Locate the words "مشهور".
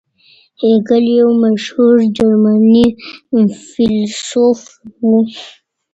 1.43-1.95